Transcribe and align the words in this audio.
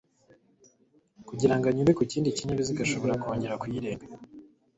kugirango 1.27 1.65
anyure 1.67 1.91
ku 1.97 2.03
kindi 2.11 2.35
kinyabiziga 2.37 2.81
ashobora 2.83 3.19
kwongera 3.21 3.59
kuyirenga 3.61 4.05